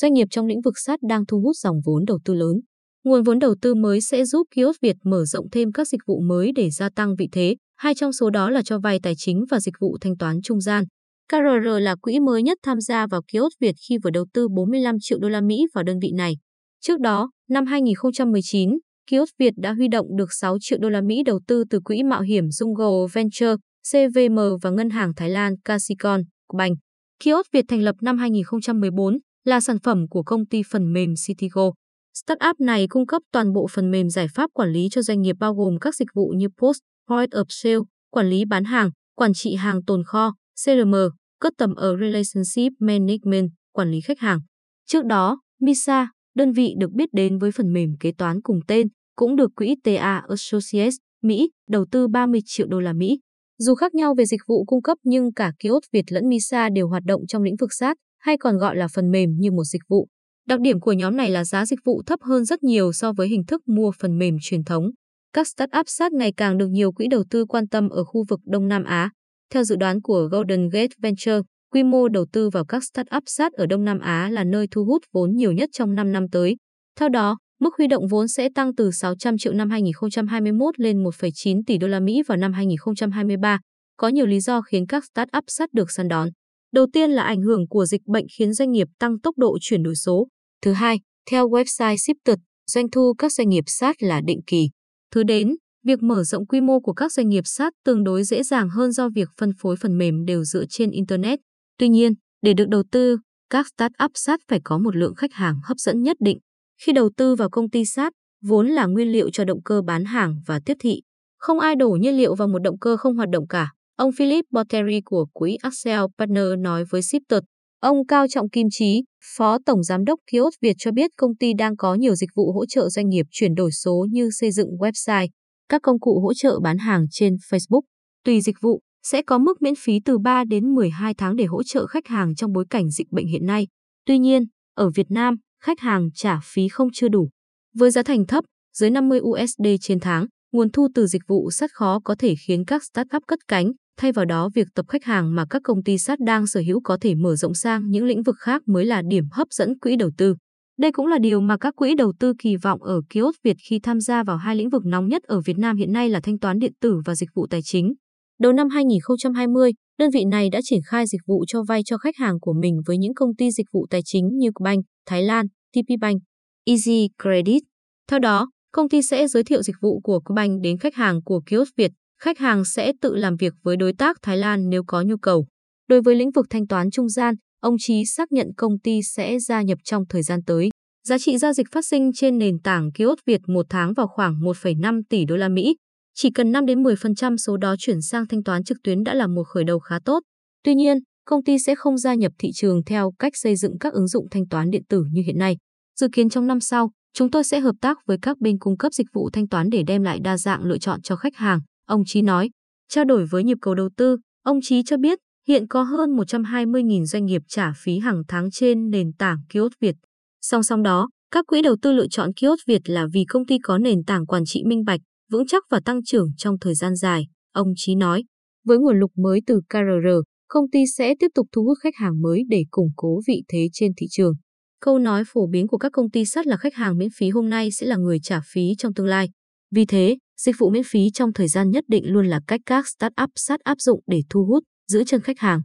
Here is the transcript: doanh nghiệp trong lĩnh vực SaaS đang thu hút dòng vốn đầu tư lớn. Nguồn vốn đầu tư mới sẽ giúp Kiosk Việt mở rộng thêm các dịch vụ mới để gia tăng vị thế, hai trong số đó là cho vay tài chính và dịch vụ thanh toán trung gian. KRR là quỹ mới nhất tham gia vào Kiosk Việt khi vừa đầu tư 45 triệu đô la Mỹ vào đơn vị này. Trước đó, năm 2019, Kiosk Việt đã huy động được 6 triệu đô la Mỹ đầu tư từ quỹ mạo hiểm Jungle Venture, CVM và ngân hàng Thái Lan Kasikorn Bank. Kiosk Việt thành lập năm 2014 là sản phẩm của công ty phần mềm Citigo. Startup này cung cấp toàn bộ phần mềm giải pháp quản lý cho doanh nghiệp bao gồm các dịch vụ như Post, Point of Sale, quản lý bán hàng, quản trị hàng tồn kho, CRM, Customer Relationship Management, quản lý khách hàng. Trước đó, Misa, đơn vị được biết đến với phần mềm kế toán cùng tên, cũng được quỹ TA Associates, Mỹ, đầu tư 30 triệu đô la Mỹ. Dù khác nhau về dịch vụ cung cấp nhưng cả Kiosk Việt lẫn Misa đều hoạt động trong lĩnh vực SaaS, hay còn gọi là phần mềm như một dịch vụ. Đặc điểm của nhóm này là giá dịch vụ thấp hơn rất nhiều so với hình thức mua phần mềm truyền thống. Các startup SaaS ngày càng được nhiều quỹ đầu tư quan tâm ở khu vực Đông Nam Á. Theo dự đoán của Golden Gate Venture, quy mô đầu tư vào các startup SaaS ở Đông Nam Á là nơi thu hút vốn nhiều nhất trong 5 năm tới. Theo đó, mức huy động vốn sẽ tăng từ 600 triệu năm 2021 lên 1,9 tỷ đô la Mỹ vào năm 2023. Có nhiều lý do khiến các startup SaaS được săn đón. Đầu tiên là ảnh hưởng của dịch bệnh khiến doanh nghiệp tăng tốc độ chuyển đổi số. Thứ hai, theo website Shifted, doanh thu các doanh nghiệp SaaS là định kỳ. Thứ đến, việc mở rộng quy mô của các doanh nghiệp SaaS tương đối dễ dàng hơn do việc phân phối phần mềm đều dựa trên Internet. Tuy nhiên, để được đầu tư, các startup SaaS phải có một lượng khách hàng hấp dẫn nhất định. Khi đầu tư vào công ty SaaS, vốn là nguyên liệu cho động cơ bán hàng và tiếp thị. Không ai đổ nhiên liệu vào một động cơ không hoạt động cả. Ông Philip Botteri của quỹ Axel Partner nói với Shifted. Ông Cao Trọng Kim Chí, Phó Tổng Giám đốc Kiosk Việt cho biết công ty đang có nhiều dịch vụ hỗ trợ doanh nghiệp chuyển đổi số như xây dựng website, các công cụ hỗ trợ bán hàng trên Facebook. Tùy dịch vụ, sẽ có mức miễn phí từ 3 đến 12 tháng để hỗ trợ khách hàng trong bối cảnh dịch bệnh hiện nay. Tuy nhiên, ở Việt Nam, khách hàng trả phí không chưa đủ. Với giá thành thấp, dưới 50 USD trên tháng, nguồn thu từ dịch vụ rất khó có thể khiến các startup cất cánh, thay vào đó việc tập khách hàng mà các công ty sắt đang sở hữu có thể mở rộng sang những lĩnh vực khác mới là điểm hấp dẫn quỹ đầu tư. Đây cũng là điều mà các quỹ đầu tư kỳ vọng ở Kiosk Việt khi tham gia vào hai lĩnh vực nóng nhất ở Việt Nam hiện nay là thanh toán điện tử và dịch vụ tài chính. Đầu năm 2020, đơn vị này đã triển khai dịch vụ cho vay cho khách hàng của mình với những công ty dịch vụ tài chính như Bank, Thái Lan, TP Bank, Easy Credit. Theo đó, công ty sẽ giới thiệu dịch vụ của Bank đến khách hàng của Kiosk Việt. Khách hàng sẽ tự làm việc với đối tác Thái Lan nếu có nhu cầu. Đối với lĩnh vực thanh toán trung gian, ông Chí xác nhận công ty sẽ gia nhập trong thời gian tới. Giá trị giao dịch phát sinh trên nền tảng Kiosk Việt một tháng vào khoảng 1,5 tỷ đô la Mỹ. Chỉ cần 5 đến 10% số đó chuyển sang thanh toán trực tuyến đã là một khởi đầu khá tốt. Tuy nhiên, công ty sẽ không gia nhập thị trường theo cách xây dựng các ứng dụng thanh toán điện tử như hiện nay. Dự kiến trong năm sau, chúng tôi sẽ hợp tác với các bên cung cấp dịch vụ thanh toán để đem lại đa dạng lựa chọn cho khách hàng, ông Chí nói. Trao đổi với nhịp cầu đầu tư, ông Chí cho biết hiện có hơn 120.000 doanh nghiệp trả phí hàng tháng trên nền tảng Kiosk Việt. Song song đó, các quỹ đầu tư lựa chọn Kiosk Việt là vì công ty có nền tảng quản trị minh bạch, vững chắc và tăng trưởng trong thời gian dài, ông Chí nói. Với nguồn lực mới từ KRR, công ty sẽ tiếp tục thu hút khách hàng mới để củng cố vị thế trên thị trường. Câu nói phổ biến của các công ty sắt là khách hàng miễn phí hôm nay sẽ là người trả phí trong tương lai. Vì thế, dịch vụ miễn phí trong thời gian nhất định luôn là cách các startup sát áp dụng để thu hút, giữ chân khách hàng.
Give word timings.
doanh 0.00 0.12
nghiệp 0.12 0.28
trong 0.30 0.46
lĩnh 0.46 0.60
vực 0.60 0.74
SaaS 0.78 0.98
đang 1.08 1.26
thu 1.26 1.40
hút 1.40 1.56
dòng 1.56 1.80
vốn 1.84 2.04
đầu 2.04 2.18
tư 2.24 2.34
lớn. 2.34 2.60
Nguồn 3.04 3.22
vốn 3.22 3.38
đầu 3.38 3.54
tư 3.62 3.74
mới 3.74 4.00
sẽ 4.00 4.24
giúp 4.24 4.46
Kiosk 4.56 4.80
Việt 4.80 4.96
mở 5.04 5.24
rộng 5.24 5.50
thêm 5.50 5.72
các 5.72 5.88
dịch 5.88 6.00
vụ 6.06 6.20
mới 6.20 6.52
để 6.52 6.70
gia 6.70 6.88
tăng 6.88 7.16
vị 7.18 7.28
thế, 7.32 7.56
hai 7.76 7.94
trong 7.94 8.12
số 8.12 8.30
đó 8.30 8.50
là 8.50 8.62
cho 8.62 8.78
vay 8.78 9.00
tài 9.02 9.14
chính 9.16 9.44
và 9.50 9.60
dịch 9.60 9.74
vụ 9.80 9.96
thanh 10.00 10.16
toán 10.16 10.42
trung 10.42 10.60
gian. 10.60 10.84
KRR 11.32 11.68
là 11.80 11.94
quỹ 11.94 12.20
mới 12.20 12.42
nhất 12.42 12.58
tham 12.62 12.80
gia 12.80 13.06
vào 13.06 13.20
Kiosk 13.32 13.60
Việt 13.60 13.74
khi 13.88 13.98
vừa 14.04 14.10
đầu 14.10 14.24
tư 14.34 14.48
45 14.48 14.96
triệu 15.00 15.18
đô 15.18 15.28
la 15.28 15.40
Mỹ 15.40 15.66
vào 15.74 15.84
đơn 15.84 15.98
vị 16.02 16.10
này. 16.14 16.34
Trước 16.80 17.00
đó, 17.00 17.30
năm 17.50 17.66
2019, 17.66 18.70
Kiosk 19.10 19.38
Việt 19.38 19.52
đã 19.56 19.72
huy 19.72 19.88
động 19.88 20.06
được 20.16 20.32
6 20.32 20.56
triệu 20.60 20.78
đô 20.78 20.88
la 20.88 21.00
Mỹ 21.00 21.22
đầu 21.26 21.40
tư 21.46 21.64
từ 21.70 21.80
quỹ 21.84 22.02
mạo 22.02 22.20
hiểm 22.20 22.44
Jungle 22.44 23.06
Venture, 23.06 23.54
CVM 23.92 24.38
và 24.62 24.70
ngân 24.70 24.90
hàng 24.90 25.14
Thái 25.14 25.30
Lan 25.30 25.54
Kasikorn 25.64 26.22
Bank. 26.58 26.78
Kiosk 27.24 27.52
Việt 27.52 27.64
thành 27.68 27.82
lập 27.82 27.96
năm 28.02 28.18
2014 28.18 29.18
là 29.46 29.60
sản 29.60 29.78
phẩm 29.78 30.08
của 30.08 30.22
công 30.22 30.46
ty 30.46 30.62
phần 30.70 30.92
mềm 30.92 31.14
Citigo. 31.26 31.70
Startup 32.14 32.60
này 32.60 32.86
cung 32.88 33.06
cấp 33.06 33.22
toàn 33.32 33.52
bộ 33.52 33.66
phần 33.70 33.90
mềm 33.90 34.10
giải 34.10 34.26
pháp 34.34 34.50
quản 34.54 34.72
lý 34.72 34.88
cho 34.90 35.02
doanh 35.02 35.22
nghiệp 35.22 35.36
bao 35.40 35.54
gồm 35.54 35.78
các 35.78 35.94
dịch 35.94 36.08
vụ 36.14 36.28
như 36.36 36.46
Post, 36.62 36.78
Point 37.08 37.30
of 37.30 37.44
Sale, 37.48 37.78
quản 38.10 38.30
lý 38.30 38.44
bán 38.44 38.64
hàng, 38.64 38.90
quản 39.14 39.34
trị 39.34 39.54
hàng 39.54 39.84
tồn 39.84 40.04
kho, 40.04 40.34
CRM, 40.64 40.94
Customer 41.40 42.00
Relationship 42.00 42.72
Management, 42.80 43.50
quản 43.72 43.90
lý 43.90 44.00
khách 44.00 44.18
hàng. 44.18 44.40
Trước 44.86 45.04
đó, 45.04 45.40
Misa, 45.60 46.08
đơn 46.34 46.52
vị 46.52 46.74
được 46.78 46.90
biết 46.92 47.08
đến 47.12 47.38
với 47.38 47.50
phần 47.52 47.72
mềm 47.72 47.90
kế 48.00 48.12
toán 48.18 48.40
cùng 48.42 48.60
tên, 48.68 48.88
cũng 49.16 49.36
được 49.36 49.50
quỹ 49.56 49.74
TA 49.84 50.22
Associates, 50.28 50.94
Mỹ, 51.22 51.50
đầu 51.70 51.86
tư 51.90 52.08
30 52.08 52.40
triệu 52.44 52.66
đô 52.66 52.80
la 52.80 52.92
Mỹ. 52.92 53.18
Dù 53.58 53.74
khác 53.74 53.94
nhau 53.94 54.14
về 54.14 54.24
dịch 54.26 54.40
vụ 54.48 54.64
cung 54.64 54.82
cấp 54.82 54.98
nhưng 55.04 55.32
cả 55.32 55.52
Kiosk 55.58 55.92
Việt 55.92 56.04
lẫn 56.08 56.28
Misa 56.28 56.68
đều 56.68 56.88
hoạt 56.88 57.02
động 57.06 57.20
trong 57.28 57.42
lĩnh 57.42 57.56
vực 57.56 57.72
SaaS, 57.72 57.96
hay 58.18 58.36
còn 58.36 58.58
gọi 58.58 58.76
là 58.76 58.88
phần 58.94 59.10
mềm 59.10 59.30
như 59.38 59.50
một 59.50 59.64
dịch 59.64 59.82
vụ. 59.88 60.08
Đặc 60.46 60.60
điểm 60.60 60.80
của 60.80 60.92
nhóm 60.92 61.16
này 61.16 61.30
là 61.30 61.44
giá 61.44 61.66
dịch 61.66 61.78
vụ 61.84 62.02
thấp 62.06 62.20
hơn 62.22 62.44
rất 62.44 62.62
nhiều 62.62 62.92
so 62.92 63.12
với 63.12 63.28
hình 63.28 63.44
thức 63.44 63.68
mua 63.68 63.90
phần 64.00 64.18
mềm 64.18 64.36
truyền 64.40 64.64
thống. 64.64 64.90
Các 65.32 65.48
startup 65.48 65.88
SaaS 65.88 66.12
ngày 66.12 66.32
càng 66.36 66.58
được 66.58 66.68
nhiều 66.68 66.92
quỹ 66.92 67.06
đầu 67.10 67.24
tư 67.30 67.44
quan 67.44 67.68
tâm 67.68 67.88
ở 67.88 68.04
khu 68.04 68.24
vực 68.28 68.40
Đông 68.44 68.68
Nam 68.68 68.84
Á. 68.84 69.10
Theo 69.54 69.64
dự 69.64 69.76
đoán 69.76 70.02
của 70.02 70.28
Golden 70.30 70.68
Gate 70.68 70.94
Venture, 71.02 71.40
quy 71.72 71.82
mô 71.82 72.08
đầu 72.08 72.26
tư 72.32 72.50
vào 72.50 72.64
các 72.64 72.84
startup 72.84 73.22
SaaS 73.26 73.52
ở 73.52 73.66
Đông 73.66 73.84
Nam 73.84 73.98
Á 73.98 74.28
là 74.30 74.44
nơi 74.44 74.66
thu 74.70 74.84
hút 74.84 75.02
vốn 75.12 75.36
nhiều 75.36 75.52
nhất 75.52 75.68
trong 75.72 75.94
5 75.94 76.12
năm 76.12 76.28
tới. 76.32 76.56
Theo 76.98 77.08
đó, 77.08 77.38
mức 77.60 77.74
huy 77.78 77.86
động 77.86 78.06
vốn 78.10 78.28
sẽ 78.28 78.48
tăng 78.54 78.74
từ 78.74 78.90
600 78.90 79.38
triệu 79.38 79.52
năm 79.52 79.70
2021 79.70 80.80
lên 80.80 81.02
1,9 81.02 81.62
tỷ 81.66 81.78
đô 81.78 81.88
la 81.88 82.00
Mỹ 82.00 82.22
vào 82.26 82.38
năm 82.38 82.52
2023. 82.52 83.60
Có 83.96 84.08
nhiều 84.08 84.26
lý 84.26 84.40
do 84.40 84.62
khiến 84.62 84.86
các 84.86 85.04
startup 85.04 85.44
SaaS 85.46 85.68
được 85.72 85.90
săn 85.90 86.08
đón. 86.08 86.28
Đầu 86.76 86.86
tiên 86.92 87.10
là 87.10 87.22
ảnh 87.22 87.42
hưởng 87.42 87.68
của 87.68 87.86
dịch 87.86 88.02
bệnh 88.06 88.26
khiến 88.38 88.52
doanh 88.52 88.70
nghiệp 88.70 88.88
tăng 88.98 89.20
tốc 89.20 89.38
độ 89.38 89.58
chuyển 89.60 89.82
đổi 89.82 89.94
số. 89.94 90.28
Thứ 90.62 90.72
hai, 90.72 91.00
theo 91.30 91.48
website 91.48 91.94
Shifted, 91.94 92.36
doanh 92.66 92.90
thu 92.90 93.14
các 93.18 93.32
doanh 93.32 93.48
nghiệp 93.48 93.64
SaaS 93.66 93.96
là 93.98 94.20
định 94.26 94.40
kỳ. 94.46 94.68
Thứ 95.12 95.22
đến, 95.22 95.56
việc 95.84 96.02
mở 96.02 96.24
rộng 96.24 96.46
quy 96.46 96.60
mô 96.60 96.80
của 96.80 96.92
các 96.92 97.12
doanh 97.12 97.28
nghiệp 97.28 97.46
SaaS 97.46 97.72
tương 97.84 98.04
đối 98.04 98.24
dễ 98.24 98.42
dàng 98.42 98.68
hơn 98.68 98.92
do 98.92 99.08
việc 99.14 99.28
phân 99.36 99.50
phối 99.58 99.76
phần 99.76 99.98
mềm 99.98 100.24
đều 100.24 100.44
dựa 100.44 100.64
trên 100.70 100.90
Internet. 100.90 101.38
Tuy 101.78 101.88
nhiên, 101.88 102.12
để 102.42 102.54
được 102.54 102.68
đầu 102.68 102.82
tư, 102.92 103.18
các 103.50 103.66
startup 103.66 104.10
SaaS 104.14 104.40
phải 104.48 104.60
có 104.64 104.78
một 104.78 104.96
lượng 104.96 105.14
khách 105.14 105.32
hàng 105.32 105.60
hấp 105.64 105.78
dẫn 105.78 106.02
nhất 106.02 106.16
định. 106.20 106.38
Khi 106.82 106.92
đầu 106.92 107.10
tư 107.16 107.34
vào 107.34 107.50
công 107.50 107.70
ty 107.70 107.84
SaaS, 107.84 108.12
vốn 108.42 108.68
là 108.68 108.86
nguyên 108.86 109.12
liệu 109.12 109.30
cho 109.30 109.44
động 109.44 109.62
cơ 109.62 109.82
bán 109.82 110.04
hàng 110.04 110.36
và 110.46 110.60
tiếp 110.66 110.76
thị. 110.80 111.02
Không 111.38 111.60
ai 111.60 111.76
đổ 111.76 111.90
nhiên 112.00 112.16
liệu 112.16 112.34
vào 112.34 112.48
một 112.48 112.58
động 112.58 112.78
cơ 112.78 112.96
không 112.96 113.16
hoạt 113.16 113.28
động 113.30 113.48
cả. 113.48 113.70
Ông 113.96 114.12
Philip 114.12 114.44
Botteri 114.50 115.00
của 115.04 115.26
quỹ 115.32 115.56
Axel 115.62 116.00
Partner 116.18 116.46
nói 116.58 116.84
với 116.90 117.00
Shifted. 117.00 117.40
Ông 117.80 118.06
Cao 118.06 118.26
Trọng 118.28 118.48
Kim 118.48 118.66
Chí, 118.70 119.02
Phó 119.36 119.58
Tổng 119.66 119.82
Giám 119.82 120.04
đốc 120.04 120.20
Kiosk 120.32 120.60
Việt 120.60 120.76
cho 120.78 120.92
biết 120.92 121.10
công 121.16 121.36
ty 121.36 121.52
đang 121.58 121.76
có 121.76 121.94
nhiều 121.94 122.14
dịch 122.14 122.30
vụ 122.34 122.52
hỗ 122.52 122.66
trợ 122.66 122.88
doanh 122.88 123.08
nghiệp 123.08 123.26
chuyển 123.30 123.54
đổi 123.54 123.72
số 123.72 124.06
như 124.10 124.30
xây 124.30 124.52
dựng 124.52 124.68
website, 124.78 125.28
các 125.68 125.82
công 125.82 126.00
cụ 126.00 126.20
hỗ 126.20 126.34
trợ 126.34 126.60
bán 126.62 126.78
hàng 126.78 127.06
trên 127.10 127.34
Facebook. 127.50 127.80
Tùy 128.24 128.40
dịch 128.40 128.56
vụ, 128.60 128.80
sẽ 129.02 129.22
có 129.22 129.38
mức 129.38 129.62
miễn 129.62 129.74
phí 129.78 130.00
từ 130.04 130.18
3 130.18 130.44
đến 130.44 130.74
12 130.74 131.14
tháng 131.14 131.36
để 131.36 131.44
hỗ 131.44 131.62
trợ 131.62 131.86
khách 131.86 132.06
hàng 132.06 132.34
trong 132.34 132.52
bối 132.52 132.64
cảnh 132.70 132.90
dịch 132.90 133.06
bệnh 133.10 133.26
hiện 133.26 133.46
nay. 133.46 133.66
Tuy 134.06 134.18
nhiên, 134.18 134.42
ở 134.74 134.90
Việt 134.94 135.10
Nam, 135.10 135.36
khách 135.62 135.80
hàng 135.80 136.08
trả 136.14 136.40
phí 136.44 136.68
không 136.68 136.88
chưa 136.92 137.08
đủ. 137.08 137.28
Với 137.74 137.90
giá 137.90 138.02
thành 138.02 138.26
thấp, 138.26 138.44
dưới 138.76 138.90
50 138.90 139.20
USD 139.20 139.66
trên 139.80 140.00
tháng, 140.00 140.26
nguồn 140.52 140.70
thu 140.70 140.88
từ 140.94 141.06
dịch 141.06 141.22
vụ 141.28 141.50
rất 141.50 141.70
khó 141.72 142.00
có 142.04 142.14
thể 142.18 142.34
khiến 142.46 142.64
các 142.64 142.84
startup 142.84 143.22
cất 143.28 143.38
cánh, 143.48 143.72
thay 143.96 144.12
vào 144.12 144.24
đó 144.24 144.50
việc 144.54 144.68
tập 144.74 144.86
khách 144.88 145.04
hàng 145.04 145.34
mà 145.34 145.44
các 145.50 145.62
công 145.64 145.82
ty 145.82 145.98
sắt 145.98 146.20
đang 146.20 146.46
sở 146.46 146.60
hữu 146.66 146.80
có 146.84 146.98
thể 147.00 147.14
mở 147.14 147.36
rộng 147.36 147.54
sang 147.54 147.90
những 147.90 148.04
lĩnh 148.04 148.22
vực 148.22 148.36
khác 148.38 148.62
mới 148.66 148.84
là 148.84 149.02
điểm 149.08 149.24
hấp 149.32 149.48
dẫn 149.50 149.78
quỹ 149.78 149.96
đầu 149.96 150.10
tư. 150.18 150.34
Đây 150.78 150.92
cũng 150.92 151.06
là 151.06 151.18
điều 151.18 151.40
mà 151.40 151.56
các 151.58 151.74
quỹ 151.76 151.94
đầu 151.94 152.12
tư 152.20 152.32
kỳ 152.38 152.56
vọng 152.56 152.82
ở 152.82 153.00
Kiosk 153.10 153.42
Việt 153.42 153.56
khi 153.68 153.80
tham 153.82 154.00
gia 154.00 154.24
vào 154.24 154.36
hai 154.36 154.56
lĩnh 154.56 154.70
vực 154.70 154.82
nóng 154.84 155.08
nhất 155.08 155.22
ở 155.22 155.40
Việt 155.40 155.58
Nam 155.58 155.76
hiện 155.76 155.92
nay 155.92 156.08
là 156.08 156.20
thanh 156.20 156.38
toán 156.38 156.58
điện 156.58 156.72
tử 156.80 157.00
và 157.04 157.14
dịch 157.14 157.28
vụ 157.34 157.46
tài 157.50 157.60
chính. 157.64 157.94
Đầu 158.40 158.52
năm 158.52 158.68
2020, 158.68 159.72
đơn 159.98 160.10
vị 160.10 160.24
này 160.24 160.50
đã 160.50 160.60
triển 160.64 160.80
khai 160.86 161.06
dịch 161.06 161.20
vụ 161.26 161.44
cho 161.46 161.62
vay 161.62 161.82
cho 161.84 161.98
khách 161.98 162.16
hàng 162.16 162.40
của 162.40 162.52
mình 162.52 162.80
với 162.86 162.98
những 162.98 163.14
công 163.14 163.34
ty 163.36 163.50
dịch 163.50 163.66
vụ 163.72 163.86
tài 163.90 164.00
chính 164.04 164.28
như 164.38 164.50
Bank, 164.64 164.84
Thái 165.06 165.22
Lan, 165.22 165.46
TP 165.46 166.00
Bank, 166.00 166.22
Easy 166.64 167.08
Credit. 167.22 167.62
Theo 168.10 168.18
đó, 168.18 168.50
công 168.72 168.88
ty 168.88 169.02
sẽ 169.02 169.28
giới 169.28 169.44
thiệu 169.44 169.62
dịch 169.62 169.76
vụ 169.80 170.00
của 170.00 170.20
Bank 170.34 170.60
đến 170.62 170.78
khách 170.78 170.94
hàng 170.94 171.22
của 171.22 171.40
Kiosk 171.50 171.76
Việt. 171.76 171.90
Khách 172.22 172.38
hàng 172.38 172.64
sẽ 172.64 172.92
tự 173.00 173.14
làm 173.14 173.36
việc 173.36 173.52
với 173.62 173.76
đối 173.76 173.92
tác 173.92 174.16
Thái 174.22 174.36
Lan 174.36 174.70
nếu 174.70 174.82
có 174.86 175.02
nhu 175.02 175.16
cầu. 175.16 175.46
Đối 175.88 176.02
với 176.02 176.14
lĩnh 176.14 176.30
vực 176.30 176.46
thanh 176.50 176.66
toán 176.66 176.90
trung 176.90 177.08
gian, 177.08 177.34
ông 177.60 177.76
Chí 177.78 178.04
xác 178.04 178.32
nhận 178.32 178.46
công 178.56 178.78
ty 178.78 179.02
sẽ 179.02 179.38
gia 179.38 179.62
nhập 179.62 179.78
trong 179.84 180.04
thời 180.08 180.22
gian 180.22 180.40
tới. 180.46 180.70
Giá 181.08 181.18
trị 181.18 181.38
giao 181.38 181.52
dịch 181.52 181.66
phát 181.72 181.86
sinh 181.86 182.10
trên 182.14 182.38
nền 182.38 182.58
tảng 182.58 182.90
Kiosk 182.92 183.24
Việt 183.26 183.40
một 183.46 183.66
tháng 183.68 183.92
vào 183.92 184.06
khoảng 184.06 184.34
1,5 184.40 185.02
tỷ 185.08 185.24
đô 185.24 185.36
la 185.36 185.48
Mỹ. 185.48 185.76
Chỉ 186.14 186.30
cần 186.30 186.52
5 186.52 186.66
đến 186.66 186.82
10% 186.82 187.36
số 187.36 187.56
đó 187.56 187.74
chuyển 187.78 188.02
sang 188.02 188.26
thanh 188.26 188.42
toán 188.42 188.64
trực 188.64 188.78
tuyến 188.84 189.04
đã 189.04 189.14
là 189.14 189.26
một 189.26 189.44
khởi 189.44 189.64
đầu 189.64 189.78
khá 189.78 189.98
tốt. 190.04 190.20
Tuy 190.64 190.74
nhiên, 190.74 190.98
công 191.24 191.44
ty 191.44 191.58
sẽ 191.58 191.74
không 191.74 191.98
gia 191.98 192.14
nhập 192.14 192.32
thị 192.38 192.50
trường 192.54 192.84
theo 192.84 193.12
cách 193.18 193.32
xây 193.36 193.56
dựng 193.56 193.78
các 193.78 193.92
ứng 193.92 194.08
dụng 194.08 194.26
thanh 194.30 194.48
toán 194.48 194.70
điện 194.70 194.82
tử 194.88 195.04
như 195.12 195.22
hiện 195.26 195.38
nay. 195.38 195.56
Dự 196.00 196.08
kiến 196.12 196.28
trong 196.28 196.46
năm 196.46 196.60
sau, 196.60 196.90
chúng 197.14 197.30
tôi 197.30 197.44
sẽ 197.44 197.60
hợp 197.60 197.74
tác 197.80 197.98
với 198.06 198.18
các 198.22 198.38
bên 198.40 198.58
cung 198.58 198.76
cấp 198.76 198.92
dịch 198.92 199.06
vụ 199.12 199.30
thanh 199.30 199.48
toán 199.48 199.70
để 199.70 199.82
đem 199.86 200.02
lại 200.02 200.18
đa 200.20 200.36
dạng 200.36 200.64
lựa 200.64 200.78
chọn 200.78 201.02
cho 201.02 201.16
khách 201.16 201.36
hàng, 201.36 201.60
ông 201.86 202.02
Chí 202.06 202.22
nói. 202.22 202.50
Trao 202.88 203.04
đổi 203.04 203.26
với 203.26 203.44
nhịp 203.44 203.58
cầu 203.60 203.74
đầu 203.74 203.88
tư, 203.96 204.16
ông 204.42 204.58
Chí 204.62 204.82
cho 204.82 204.96
biết 204.96 205.18
hiện 205.48 205.66
có 205.68 205.82
hơn 205.82 206.10
120.000 206.10 207.04
doanh 207.04 207.24
nghiệp 207.24 207.42
trả 207.48 207.72
phí 207.76 207.98
hàng 207.98 208.22
tháng 208.28 208.50
trên 208.50 208.90
nền 208.90 209.12
tảng 209.12 209.38
Kiosk 209.52 209.80
Việt. 209.80 209.94
Song 210.40 210.62
song 210.62 210.82
đó, 210.82 211.08
các 211.30 211.44
quỹ 211.46 211.62
đầu 211.62 211.76
tư 211.82 211.92
lựa 211.92 212.06
chọn 212.10 212.30
Kiosk 212.32 212.66
Việt 212.66 212.82
là 212.84 213.06
vì 213.12 213.24
công 213.28 213.46
ty 213.46 213.58
có 213.62 213.78
nền 213.78 214.04
tảng 214.04 214.26
quản 214.26 214.42
trị 214.46 214.62
minh 214.66 214.84
bạch, 214.84 215.00
vững 215.32 215.46
chắc 215.46 215.62
và 215.70 215.80
tăng 215.84 216.04
trưởng 216.04 216.28
trong 216.36 216.58
thời 216.60 216.74
gian 216.74 216.96
dài, 216.96 217.26
ông 217.52 217.68
Chí 217.76 217.94
nói. 217.94 218.24
Với 218.64 218.78
nguồn 218.78 219.00
lực 219.00 219.10
mới 219.18 219.40
từ 219.46 219.60
KRR, 219.70 220.08
công 220.48 220.70
ty 220.72 220.78
sẽ 220.96 221.14
tiếp 221.20 221.28
tục 221.34 221.46
thu 221.52 221.64
hút 221.64 221.78
khách 221.82 221.96
hàng 221.96 222.22
mới 222.22 222.42
để 222.48 222.64
củng 222.70 222.88
cố 222.96 223.20
vị 223.28 223.42
thế 223.48 223.68
trên 223.72 223.92
thị 223.96 224.06
trường. 224.10 224.32
Câu 224.80 224.98
nói 224.98 225.24
phổ 225.26 225.46
biến 225.46 225.66
của 225.66 225.78
các 225.78 225.92
công 225.92 226.10
ty 226.10 226.24
sắt 226.24 226.46
là 226.46 226.56
khách 226.56 226.74
hàng 226.74 226.98
miễn 226.98 227.08
phí 227.18 227.30
hôm 227.30 227.50
nay 227.50 227.70
sẽ 227.70 227.86
là 227.86 227.96
người 227.96 228.18
trả 228.22 228.40
phí 228.52 228.74
trong 228.78 228.94
tương 228.94 229.06
lai. 229.06 229.30
Vì 229.74 229.86
thế, 229.86 230.16
dịch 230.36 230.54
vụ 230.58 230.70
miễn 230.70 230.82
phí 230.82 231.10
trong 231.14 231.32
thời 231.32 231.48
gian 231.48 231.70
nhất 231.70 231.84
định 231.88 232.12
luôn 232.12 232.26
là 232.26 232.40
cách 232.46 232.60
các 232.66 232.88
startup 232.88 233.30
sát 233.36 233.60
áp 233.60 233.80
dụng 233.80 234.00
để 234.06 234.22
thu 234.30 234.44
hút, 234.44 234.64
giữ 234.92 235.04
chân 235.04 235.20
khách 235.20 235.38
hàng. 235.38 235.62